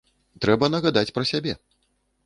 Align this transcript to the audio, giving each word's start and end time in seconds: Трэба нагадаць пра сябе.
Трэба 0.45 0.69
нагадаць 0.77 1.13
пра 1.19 1.23
сябе. 1.35 1.53